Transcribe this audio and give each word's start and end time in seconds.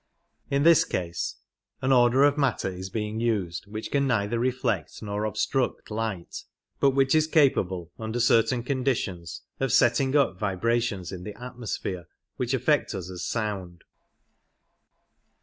In 0.49 0.63
this 0.63 0.83
case, 0.83 1.35
an 1.79 1.91
order 1.91 2.23
of 2.23 2.35
matter 2.35 2.69
is 2.69 2.89
being 2.89 3.19
used 3.19 3.67
which 3.67 3.91
can 3.91 4.07
neither 4.07 4.39
reflect 4.39 5.03
nor 5.03 5.25
obstruct 5.25 5.91
light, 5.91 6.45
but 6.79 6.95
which 6.95 7.13
is 7.13 7.27
capable 7.27 7.91
under 7.99 8.19
certain 8.19 8.63
conditions 8.63 9.43
of 9.59 9.71
set 9.71 9.93
ting 9.93 10.15
up 10.15 10.39
vibrations 10.39 11.11
in 11.11 11.23
the 11.23 11.39
atmosphere 11.39 12.07
which 12.37 12.55
affect 12.55 12.95
us 12.95 13.11
as 13.11 13.23
sound. 13.23 13.83